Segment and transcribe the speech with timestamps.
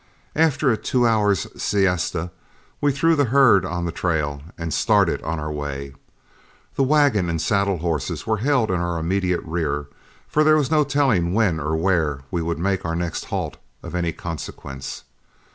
[0.35, 2.31] After a two hours' siesta,
[2.81, 5.93] we threw the herd on the trail and started on our way.
[6.73, 9.89] The wagon and saddle horses were held in our immediate rear,
[10.27, 13.93] for there was no telling when or where we would make our next halt of
[13.93, 15.03] any consequence.